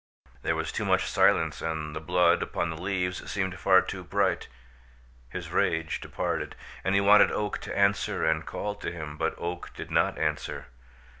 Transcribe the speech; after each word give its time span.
There 0.41 0.55
was 0.55 0.71
too 0.71 0.83
much 0.83 1.05
silence 1.05 1.61
and 1.61 1.95
the 1.95 1.99
blood 1.99 2.41
upon 2.41 2.71
the 2.71 2.81
leaves 2.81 3.29
seemed 3.31 3.59
far 3.59 3.83
too 3.83 4.03
bright. 4.03 4.47
His 5.29 5.51
rage 5.51 6.01
departed, 6.01 6.55
and 6.83 6.95
he 6.95 7.01
wanted 7.01 7.31
Oak 7.31 7.59
to 7.59 7.77
answer 7.77 8.25
and 8.25 8.43
called 8.43 8.81
to 8.81 8.91
him, 8.91 9.15
but 9.15 9.35
Oak 9.37 9.75
did 9.75 9.91
not 9.91 10.17
answer. 10.17 10.65